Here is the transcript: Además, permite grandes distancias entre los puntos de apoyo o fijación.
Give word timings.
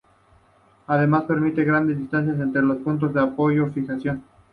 Además, 0.87 1.25
permite 1.25 1.63
grandes 1.63 1.99
distancias 1.99 2.39
entre 2.39 2.63
los 2.63 2.77
puntos 2.77 3.13
de 3.13 3.21
apoyo 3.21 3.65
o 3.67 3.69
fijación. 3.69 4.23